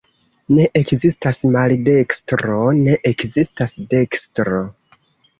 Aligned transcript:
Ne 0.59 0.63
ekzistas 0.79 1.41
maldekstro, 1.55 2.55
ne 2.87 2.95
ekzistas 3.09 3.77
dekstro. 3.93 4.63